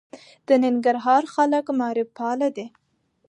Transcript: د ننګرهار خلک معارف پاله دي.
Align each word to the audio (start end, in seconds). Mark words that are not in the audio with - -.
د 0.47 0.49
ننګرهار 0.63 1.23
خلک 1.33 1.65
معارف 1.77 2.09
پاله 2.17 2.49
دي. 2.55 2.65